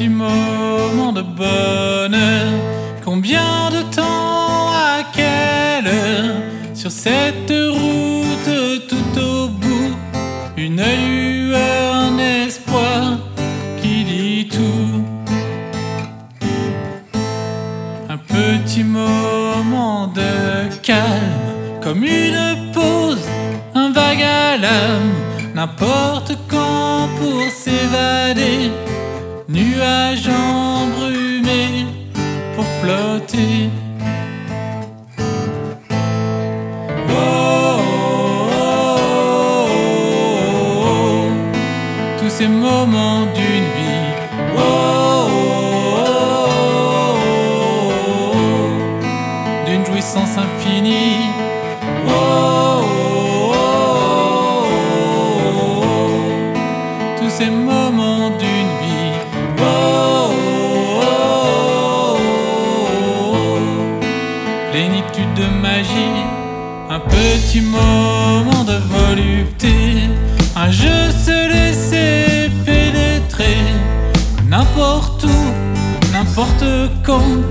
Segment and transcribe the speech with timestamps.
[0.00, 2.48] petit moment de bonheur.
[3.04, 6.36] Combien de temps, à quelle heure,
[6.72, 9.94] sur cette route tout au bout,
[10.56, 13.18] une lueur, un espoir
[13.82, 15.04] qui dit tout.
[18.08, 23.26] Un petit moment de calme, comme une pause,
[23.74, 25.12] un vague alarme,
[25.54, 26.32] n'importe
[29.50, 31.86] nuage embrumé
[32.54, 33.68] pour flotter.
[37.08, 37.80] Oh,
[38.52, 38.98] oh,
[39.32, 39.68] oh,
[40.86, 41.30] oh,
[42.20, 43.89] tous ces moments d'une vie.
[65.18, 66.24] De magie,
[66.88, 70.08] un petit moment de volupté,
[70.54, 73.56] un jeu se laisser pénétrer,
[74.48, 76.64] n'importe où, n'importe
[77.04, 77.42] quand,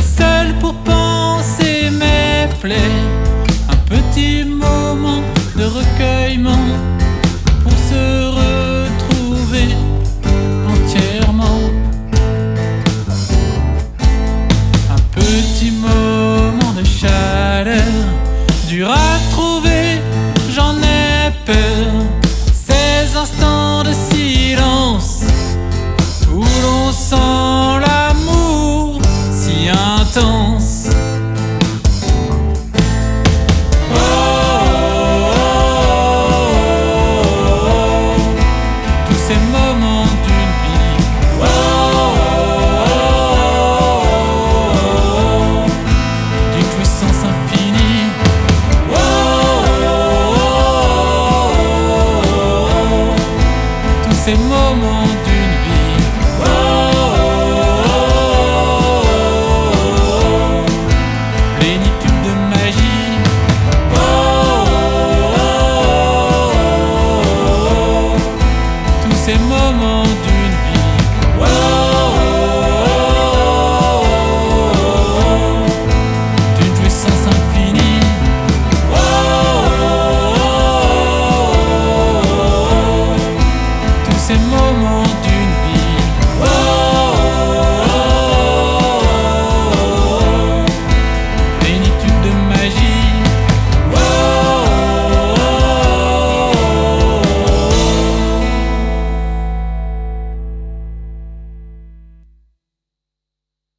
[0.00, 3.23] seul pour penser mes plaies,